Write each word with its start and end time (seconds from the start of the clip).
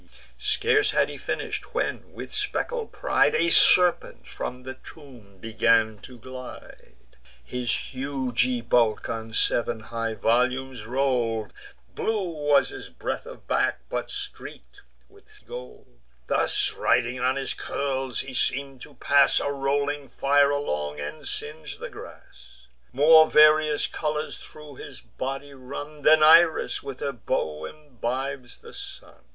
Scarce 0.39 0.89
had 0.89 1.09
he 1.09 1.17
finish'd, 1.19 1.63
when, 1.73 2.11
with 2.11 2.33
speckled 2.33 2.91
pride, 2.91 3.35
A 3.35 3.49
serpent 3.51 4.25
from 4.25 4.63
the 4.63 4.73
tomb 4.73 5.37
began 5.39 5.99
to 5.99 6.17
glide; 6.17 6.95
His 7.43 7.69
hugy 7.93 8.61
bulk 8.61 9.09
on 9.09 9.31
sev'n 9.31 9.79
high 9.79 10.15
volumes 10.15 10.87
roll'd; 10.87 11.53
Blue 11.93 12.29
was 12.31 12.69
his 12.69 12.89
breadth 12.89 13.27
of 13.27 13.47
back, 13.47 13.81
but 13.89 14.09
streak'd 14.09 14.79
with 15.07 15.29
scaly 15.29 15.47
gold: 15.47 15.99
Thus 16.25 16.71
riding 16.73 17.19
on 17.19 17.35
his 17.35 17.53
curls, 17.53 18.21
he 18.21 18.33
seem'd 18.33 18.81
to 18.81 18.95
pass 18.95 19.39
A 19.39 19.51
rolling 19.51 20.07
fire 20.07 20.49
along, 20.49 20.99
and 20.99 21.27
singe 21.27 21.77
the 21.77 21.89
grass. 21.91 22.69
More 22.91 23.29
various 23.29 23.85
colours 23.85 24.39
thro' 24.39 24.73
his 24.73 24.99
body 24.99 25.53
run, 25.53 26.01
Than 26.01 26.23
Iris 26.23 26.81
when 26.81 26.97
her 26.97 27.11
bow 27.11 27.65
imbibes 27.65 28.57
the 28.57 28.73
sun. 28.73 29.25